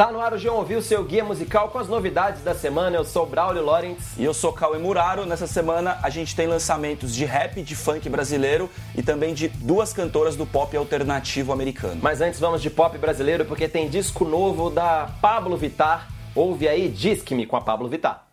[0.00, 2.96] Tá no ar o João Ouviu, seu guia musical com as novidades da semana.
[2.96, 4.18] Eu sou Braulio Lawrence.
[4.18, 5.26] E eu sou Cauê Muraro.
[5.26, 9.92] Nessa semana a gente tem lançamentos de rap, de funk brasileiro e também de duas
[9.92, 12.00] cantoras do pop alternativo americano.
[12.02, 16.08] Mas antes vamos de pop brasileiro porque tem disco novo da Pablo Vittar.
[16.34, 18.29] Ouve aí, Disque-me com a Pablo Vittar.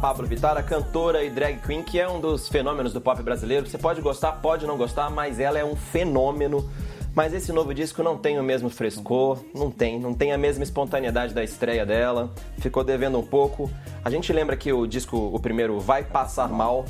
[0.00, 3.68] Pablo Vittar, a cantora e drag queen, que é um dos fenômenos do pop brasileiro.
[3.68, 6.66] Você pode gostar, pode não gostar, mas ela é um fenômeno.
[7.14, 10.64] Mas esse novo disco não tem o mesmo frescor, não tem, não tem a mesma
[10.64, 12.32] espontaneidade da estreia dela.
[12.56, 13.70] Ficou devendo um pouco.
[14.02, 16.86] A gente lembra que o disco, o primeiro, Vai Passar Mal,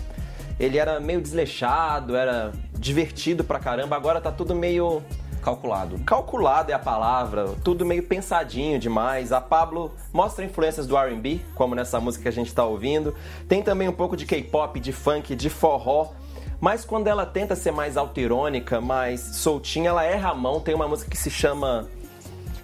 [0.58, 3.96] ele era meio desleixado, era divertido pra caramba.
[3.96, 5.02] Agora tá tudo meio
[5.42, 5.98] Calculado.
[6.00, 9.32] calculado é a palavra, tudo meio pensadinho demais.
[9.32, 13.14] A Pablo mostra influências do R&B, como nessa música que a gente está ouvindo.
[13.48, 16.12] Tem também um pouco de K-pop, de funk, de forró.
[16.60, 20.60] Mas quando ela tenta ser mais autoirônica, mais soltinha, ela erra a mão.
[20.60, 21.88] Tem uma música que se chama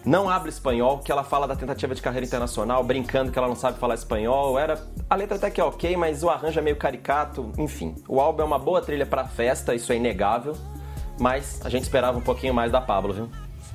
[0.05, 3.57] Não Habla Espanhol, que ela fala da tentativa de carreira internacional, brincando que ela não
[3.57, 4.59] sabe falar espanhol.
[4.59, 7.51] Era a letra até que é ok, mas o arranjo é meio caricato.
[7.57, 10.55] Enfim, o álbum é uma boa trilha pra festa, isso é inegável.
[11.19, 13.31] Mas a gente esperava um pouquinho mais da Pablo, viu?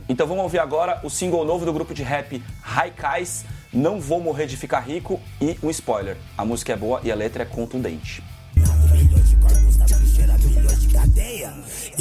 [0.08, 4.45] Então vamos ouvir agora o single novo do grupo de rap Haikais, Não Vou Morrer
[4.45, 8.23] de Ficar Rico e um spoiler, a música é boa e a letra é contundente.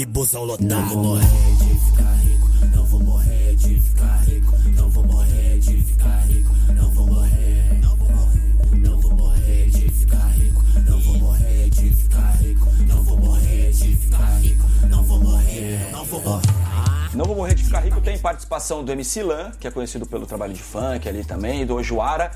[0.01, 0.67] e busão lotado.
[0.67, 1.27] Não vou morrer
[1.59, 6.40] de ficar rico, não vou morrer de ficar rico, não vou morrer de ficar rico,
[17.15, 17.55] não vou morrer.
[17.55, 21.09] De Ficar Rico tem participação do MC Lan, que é conhecido pelo trabalho de funk
[21.09, 22.33] ali também, do Ojuara.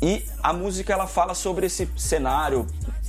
[0.00, 2.66] E a música ela fala sobre esse cenário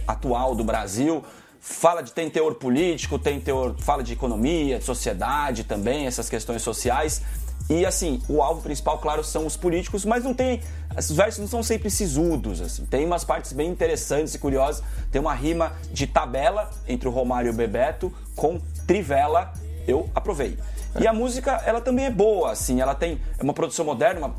[0.07, 1.23] atual do Brasil.
[1.61, 6.61] Fala de tem teor político, tem teor, fala de economia, de sociedade também, essas questões
[6.61, 7.21] sociais.
[7.69, 10.59] E assim, o alvo principal, claro, são os políticos, mas não tem.
[10.97, 12.83] Os versos não são sempre sisudos, assim.
[12.85, 14.83] Tem umas partes bem interessantes e curiosas.
[15.11, 19.53] Tem uma rima de tabela entre o Romário e o Bebeto com trivela.
[19.89, 20.57] Eu aprovei.
[20.99, 22.79] E a música, ela também é boa, assim.
[22.81, 24.35] Ela tem uma produção moderna, uma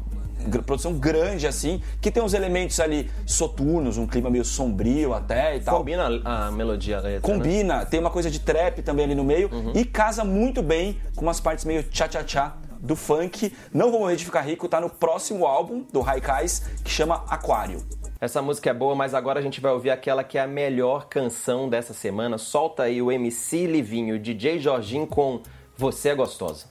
[0.62, 5.60] produção grande, assim, que tem uns elementos ali soturnos, um clima meio sombrio até e
[5.60, 5.78] tal.
[5.78, 7.34] Combina a, melodia, a letra, né?
[7.34, 11.22] Combina, tem uma coisa de trap também ali no meio e casa muito bem com
[11.22, 13.52] umas partes meio tchá-tchá-tchá do funk.
[13.72, 17.82] Não Vou Morrer de Ficar Rico tá no próximo álbum do Haikais, que chama Aquário.
[18.20, 21.08] Essa música é boa, mas agora a gente vai ouvir aquela que é a melhor
[21.08, 22.36] canção dessa semana.
[22.36, 25.41] Solta aí o MC Livinho, DJ Jorginho com
[25.75, 26.66] Você é Gostosa.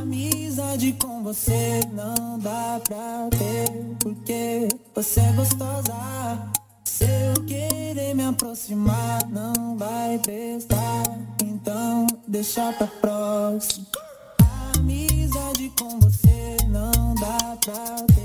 [0.00, 3.70] Amizade com você não dá pra ter,
[4.02, 5.92] porque você é gostosa.
[6.84, 11.02] Se eu querer me aproximar, não vai prestar.
[11.42, 13.86] Então, deixa pra próxima.
[14.78, 18.17] Amizade com você não dá pra ter,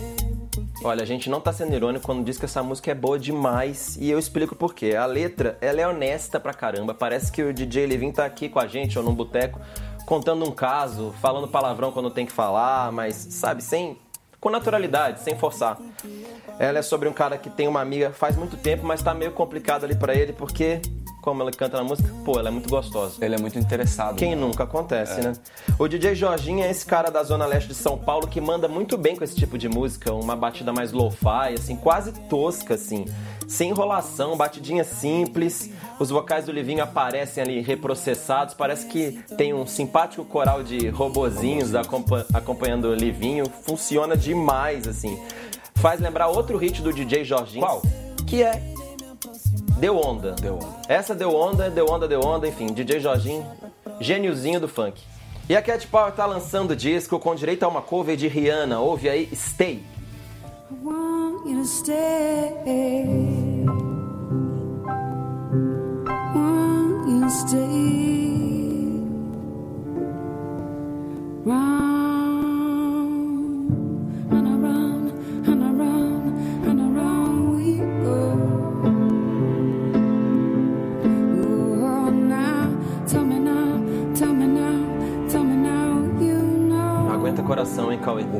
[0.85, 3.95] Olha, a gente não tá sendo irônico quando diz que essa música é boa demais
[4.01, 4.97] e eu explico por quê.
[4.97, 6.93] A letra, ela é honesta pra caramba.
[6.93, 9.61] Parece que o DJ Livinho tá aqui com a gente ou num boteco
[10.05, 13.97] contando um caso, falando palavrão quando tem que falar, mas sabe, sem
[14.41, 15.77] com naturalidade, sem forçar.
[16.59, 19.31] Ela é sobre um cara que tem uma amiga faz muito tempo, mas tá meio
[19.31, 20.81] complicado ali pra ele porque
[21.23, 23.15] como ela canta na música, pô, ela é muito gostosa.
[23.23, 24.17] Ele é muito interessado.
[24.17, 24.41] Quem né?
[24.41, 25.31] nunca acontece, né?
[25.79, 28.97] O DJ Jorginho é esse cara da zona leste de São Paulo que manda muito
[28.97, 33.05] bem com esse tipo de música, uma batida mais lo-fi, assim, quase tosca, assim,
[33.47, 35.69] sem enrolação, batidinha simples.
[35.97, 41.73] Os vocais do Livinho aparecem ali reprocessados, parece que tem um simpático coral de robozinhos
[41.73, 45.17] acompa- acompanhando o Livinho, funciona demais, assim.
[45.75, 47.65] Faz lembrar outro hit do DJ Jorginho.
[47.65, 47.81] Qual?
[48.27, 48.72] Que é
[49.77, 50.31] Deu Onda.
[50.33, 50.81] Deu onda.
[50.87, 53.45] Essa deu onda, deu onda, deu onda, enfim, DJ Jorginho,
[53.99, 55.01] gêniozinho do funk.
[55.49, 58.79] E a Cat Power tá lançando disco com direito a uma cover de Rihanna.
[58.79, 59.83] Ouve aí, Stay.
[60.71, 62.53] I want you to stay.
[66.33, 68.13] Want you to stay.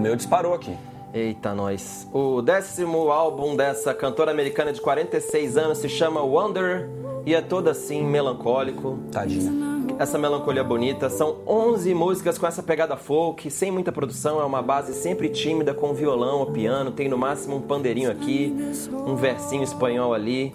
[0.04, 0.76] Meu disparou aqui.
[1.14, 2.10] Eita, nós.
[2.12, 6.90] O décimo álbum dessa cantora americana de 46 anos se chama Wonder
[7.26, 9.00] e é todo assim, melancólico.
[9.10, 9.50] Tadinha.
[9.98, 11.10] essa melancolia bonita.
[11.10, 15.74] São 11 músicas com essa pegada folk, sem muita produção, é uma base sempre tímida
[15.74, 18.54] com violão ou piano, tem no máximo um pandeirinho aqui,
[18.92, 20.54] um versinho espanhol ali.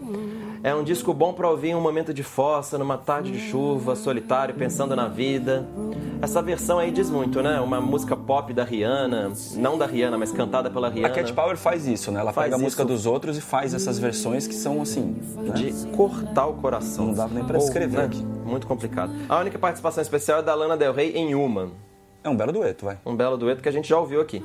[0.62, 3.96] É um disco bom para ouvir em um momento de fossa, numa tarde de chuva,
[3.96, 5.66] solitário, pensando na vida.
[6.20, 7.60] Essa versão aí diz muito, né?
[7.60, 11.10] Uma música pop da Rihanna, não da Rihanna, mas cantada pela A Rihanna.
[11.14, 12.18] Cat Power faz isso, né?
[12.20, 12.92] Ela Faz pega a música isso.
[12.92, 15.16] dos outros e faz essas versões que são assim.
[15.36, 15.52] né?
[15.54, 17.06] de cortar o coração.
[17.06, 18.04] Não dava nem pra escrever né?
[18.06, 18.24] aqui.
[18.44, 19.12] Muito complicado.
[19.28, 21.70] A única participação especial é da Lana Del Rey em Human.
[22.24, 22.98] É um belo dueto, vai.
[23.06, 24.44] Um belo dueto que a gente já ouviu aqui.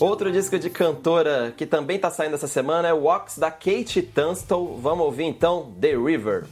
[0.00, 4.00] Outro disco de cantora que também tá saindo essa semana é o Walks da Kate
[4.00, 4.78] Tunstall.
[4.80, 6.44] Vamos ouvir então The River.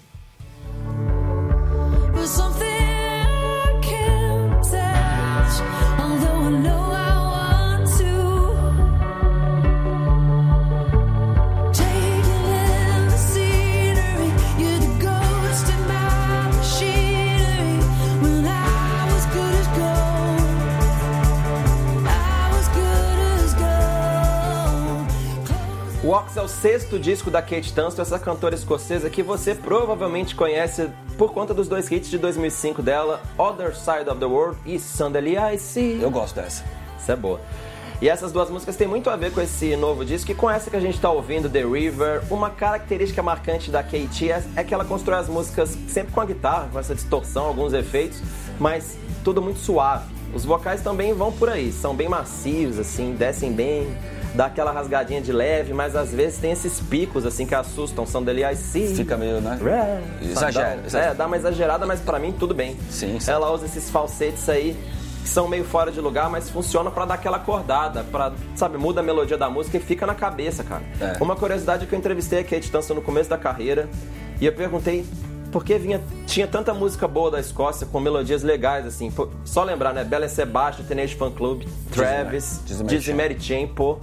[26.65, 30.89] Sexto disco da Kate Tunstall, essa cantora escocesa que você provavelmente conhece
[31.19, 35.37] por conta dos dois hits de 2005 dela, Other Side of the World e Suddenly
[35.37, 36.01] I See.
[36.01, 36.65] Eu gosto dessa.
[36.99, 37.39] Isso é boa.
[38.01, 40.71] E essas duas músicas têm muito a ver com esse novo disco e com essa
[40.71, 42.23] que a gente tá ouvindo, The River.
[42.31, 46.25] Uma característica marcante da Katie é, é que ela constrói as músicas sempre com a
[46.25, 48.23] guitarra, com essa distorção, alguns efeitos,
[48.59, 50.15] mas tudo muito suave.
[50.33, 53.95] Os vocais também vão por aí, são bem macios, assim, descem bem,
[54.35, 58.05] dá aquela rasgadinha de leve, mas às vezes tem esses picos, assim, que assustam.
[58.05, 58.95] São dele, I see.
[58.95, 59.59] Fica meio, né?
[60.21, 60.81] É, Exagera.
[60.93, 62.77] É, dá uma exagerada, mas pra mim tudo bem.
[62.91, 63.31] Sim, sim.
[63.31, 64.77] Ela usa esses falsetes aí
[65.23, 69.01] que são meio fora de lugar, mas funciona pra dar aquela acordada, pra, sabe, muda
[69.01, 70.83] a melodia da música e fica na cabeça, cara.
[71.01, 71.23] É.
[71.23, 73.89] Uma curiosidade é que eu entrevistei a Kate Tunstall no começo da carreira
[74.39, 75.07] e eu perguntei
[75.51, 79.11] por que vinha, tinha tanta música boa da Escócia com melodias legais, assim.
[79.45, 80.03] Só lembrar, né?
[80.03, 83.99] Bela Sebastian, Teenage Fan Club, Travis, Dizzy Mary Chain, pô.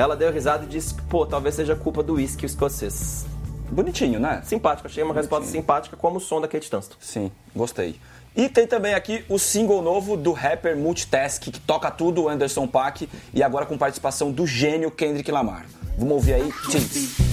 [0.00, 3.26] Ela deu risada e disse que, pô, talvez seja culpa do whisky escocês.
[3.70, 4.40] Bonitinho, né?
[4.42, 6.96] Simpático, achei uma resposta simpática como o som da Kate Tunstall.
[6.98, 8.00] Sim, gostei.
[8.34, 12.66] E tem também aqui o single novo do rapper Multitask, que toca tudo, o Anderson
[12.66, 15.66] Paak, e agora com participação do gênio Kendrick Lamar.
[15.98, 17.29] Vamos ouvir aí, Tinks.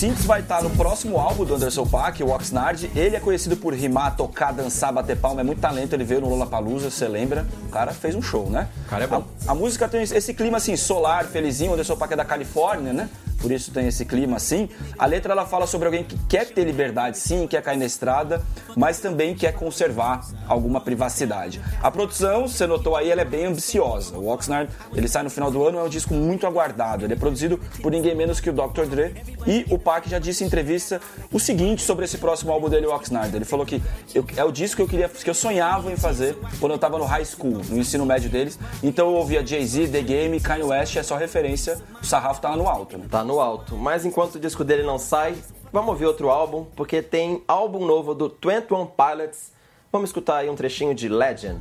[0.00, 2.90] Tinks vai estar no próximo álbum do Anderson Paak, o Oxnard.
[2.96, 5.92] Ele é conhecido por rimar, tocar, dançar, bater palma, é muito talento.
[5.92, 7.46] Ele veio no Lollapalooza, você lembra?
[7.66, 8.66] O cara fez um show, né?
[8.86, 9.22] O cara é bom.
[9.46, 11.72] A, a música tem esse clima assim, solar, felizinho.
[11.72, 13.10] O Anderson Paak é da Califórnia, né?
[13.40, 14.68] Por isso tem esse clima assim.
[14.98, 18.42] A letra ela fala sobre alguém que quer ter liberdade, sim, quer cair na estrada,
[18.76, 21.60] mas também quer conservar alguma privacidade.
[21.82, 24.16] A produção, você notou aí, ela é bem ambiciosa.
[24.16, 27.04] O Oxnard, ele sai no final do ano, é um disco muito aguardado.
[27.04, 28.84] Ele é produzido por ninguém menos que o Dr.
[28.88, 29.14] Dre.
[29.46, 31.00] E o Pac já disse em entrevista
[31.32, 33.34] o seguinte sobre esse próximo álbum dele, o Oxnard.
[33.34, 33.82] Ele falou que
[34.14, 36.98] eu- é o disco que eu queria, que eu sonhava em fazer quando eu tava
[36.98, 38.58] no high school, no ensino médio deles.
[38.82, 41.78] Então eu ouvia Jay-Z, The Game, Kanye West, é só referência.
[42.02, 43.04] O sarrafo tá lá no alto, né?
[43.10, 43.76] Tá no alto.
[43.76, 45.36] Mas enquanto o disco dele não sai,
[45.72, 49.52] vamos ouvir outro álbum, porque tem álbum novo do 21 Pilots.
[49.92, 51.60] Vamos escutar aí um trechinho de Legend.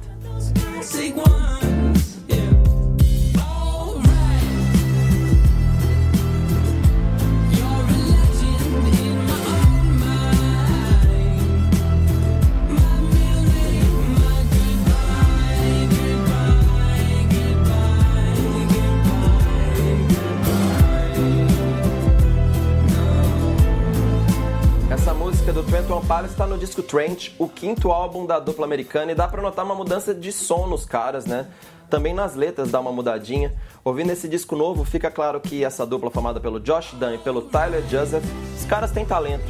[26.49, 30.13] No disco Trent, o quinto álbum da dupla americana, e dá pra notar uma mudança
[30.13, 31.47] de som nos caras, né?
[31.89, 33.53] Também nas letras dá uma mudadinha.
[33.83, 37.41] Ouvindo esse disco novo, fica claro que essa dupla formada pelo Josh Dunn e pelo
[37.43, 38.23] Tyler Joseph,
[38.57, 39.45] os caras têm talento.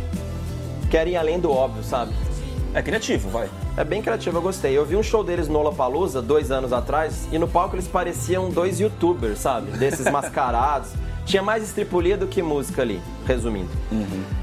[0.90, 2.14] Querem ir além do óbvio, sabe?
[2.74, 3.50] É criativo, vai.
[3.76, 4.78] É bem criativo, eu gostei.
[4.78, 8.50] Eu vi um show deles no Lollapalooza dois anos atrás e no palco eles pareciam
[8.50, 9.72] dois youtubers, sabe?
[9.72, 10.92] Desses mascarados.
[11.30, 13.70] Tinha mais estripulia do que música ali, resumindo.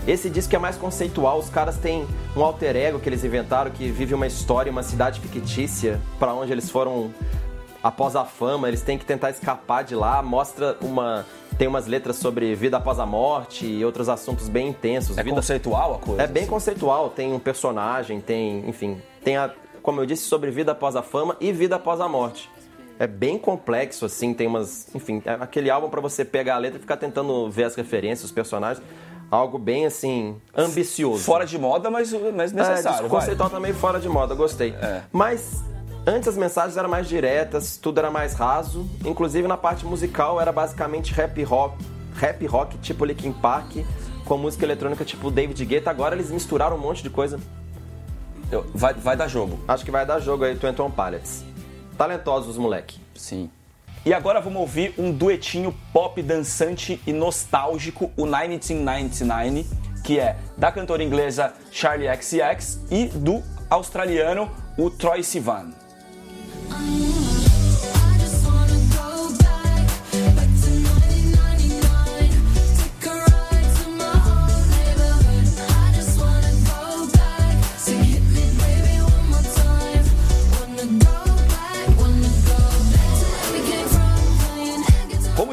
[0.06, 3.90] Esse disco é mais conceitual, os caras têm um alter ego que eles inventaram que
[3.90, 7.12] vive uma história, uma cidade fictícia para onde eles foram
[7.82, 11.26] após a fama, eles têm que tentar escapar de lá, mostra uma
[11.58, 15.18] tem umas letras sobre vida após a morte e outros assuntos bem intensos.
[15.18, 15.34] É vida...
[15.34, 16.22] conceitual a coisa?
[16.22, 16.52] É bem assim?
[16.52, 19.50] conceitual, tem um personagem, tem, enfim, tem a,
[19.82, 22.48] como eu disse, sobre vida após a fama e vida após a morte.
[22.98, 24.88] É bem complexo, assim, tem umas.
[24.94, 28.24] Enfim, é aquele álbum pra você pegar a letra e ficar tentando ver as referências,
[28.24, 28.84] os personagens.
[29.30, 31.24] Algo bem, assim, ambicioso.
[31.24, 33.06] Fora de moda, mas, mas necessário.
[33.06, 34.70] É, conceitual também fora de moda, gostei.
[34.80, 35.02] É.
[35.12, 35.64] Mas
[36.06, 38.88] antes as mensagens eram mais diretas, tudo era mais raso.
[39.04, 41.76] Inclusive na parte musical era basicamente rap rock,
[42.14, 43.78] rap rock tipo Linkin Park,
[44.24, 45.90] com música eletrônica tipo David Guetta.
[45.90, 47.40] Agora eles misturaram um monte de coisa.
[48.72, 49.58] Vai, vai dar jogo.
[49.66, 51.44] Acho que vai dar jogo aí, Twenty One Pilots.
[51.96, 53.00] Talentosos os moleque.
[53.14, 53.50] Sim.
[54.04, 59.66] E agora vamos ouvir um duetinho pop dançante e nostálgico, o 1999,
[60.04, 64.48] que é da cantora inglesa Charlie XCX e do australiano,
[64.78, 65.85] o Troy Sivan.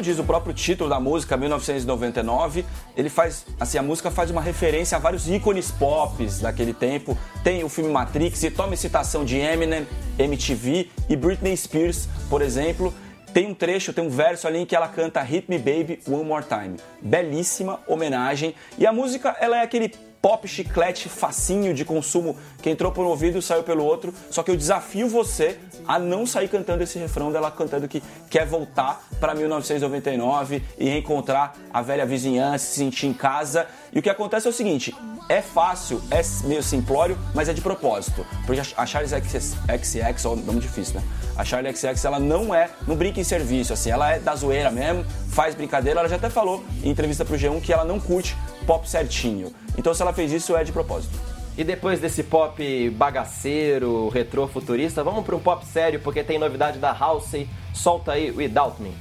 [0.04, 2.64] Diz o próprio título da música 1999,
[2.96, 7.16] ele faz, assim, a música faz uma referência a vários ícones pop daquele tempo.
[7.42, 9.86] Tem o filme Matrix e toma citação de Eminem,
[10.18, 12.94] MTV e Britney Spears, por exemplo.
[13.32, 16.24] Tem um trecho, tem um verso ali em que ela canta Hit Me Baby One
[16.24, 16.76] More Time.
[17.02, 18.54] Belíssima homenagem.
[18.78, 19.92] E a música, ela é aquele
[20.24, 24.14] pop chiclete facinho de consumo que entrou por um ouvido e saiu pelo outro.
[24.30, 28.46] Só que eu desafio você a não sair cantando esse refrão dela cantando que quer
[28.46, 33.66] voltar para 1999 e reencontrar a velha vizinhança, se sentir em casa.
[33.94, 34.94] E o que acontece é o seguinte:
[35.28, 38.26] é fácil, é meio simplório, mas é de propósito.
[38.44, 41.06] Porque a Charles XX, ó, nome difícil, né?
[41.36, 44.70] A Charlie XX, ela não é, não brinca em serviço, assim, ela é da zoeira
[44.70, 46.00] mesmo, faz brincadeira.
[46.00, 48.36] Ela já até falou em entrevista pro G1 que ela não curte
[48.66, 49.52] pop certinho.
[49.78, 51.18] Então, se ela fez isso, é de propósito.
[51.56, 56.78] E depois desse pop bagaceiro, retrô futurista, vamos para um pop sério, porque tem novidade
[56.78, 57.48] da Halsey.
[57.72, 58.92] Solta aí Without Me.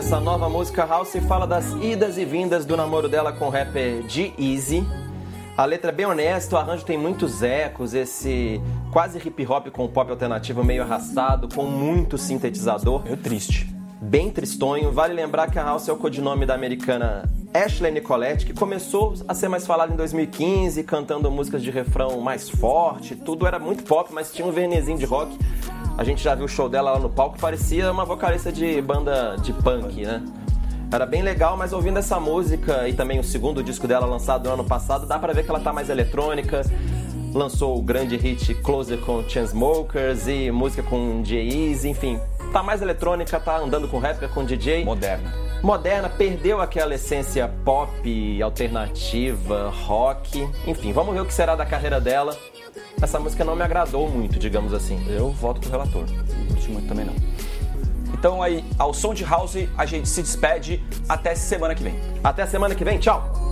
[0.00, 4.02] Nessa nova música, Halsey fala das idas e vindas do namoro dela com o rapper
[4.08, 4.82] G-Eazy.
[5.54, 8.58] A letra é bem honesta, o arranjo tem muitos ecos, esse
[8.90, 13.02] quase hip hop com pop alternativo meio arrastado, com muito sintetizador.
[13.04, 13.68] Meio triste.
[14.00, 14.90] bem tristonho.
[14.90, 19.34] Vale lembrar que a House é o codinome da americana Ashley Nicolette, que começou a
[19.34, 23.14] ser mais falada em 2015, cantando músicas de refrão mais forte.
[23.14, 25.36] Tudo era muito pop, mas tinha um vernizinho de rock.
[25.96, 29.36] A gente já viu o show dela lá no palco, parecia uma vocalista de banda
[29.36, 30.22] de punk, né?
[30.92, 34.54] Era bem legal, mas ouvindo essa música e também o segundo disco dela lançado no
[34.54, 36.62] ano passado, dá pra ver que ela tá mais eletrônica.
[37.32, 42.18] Lançou o grande hit Closer com Chainsmokers e música com Jay-Z, enfim.
[42.52, 44.84] Tá mais eletrônica, tá andando com rapper, com DJ.
[44.84, 45.32] Moderna.
[45.62, 50.48] Moderna, perdeu aquela essência pop, alternativa, rock.
[50.66, 52.36] Enfim, vamos ver o que será da carreira dela.
[53.00, 54.98] Essa música não me agradou muito, digamos assim.
[55.08, 56.04] Eu voto pro relator.
[56.38, 57.14] Não curti muito também não.
[58.12, 60.82] Então aí, ao som de House, a gente se despede.
[61.08, 61.94] Até semana que vem.
[62.22, 63.49] Até semana que vem, tchau!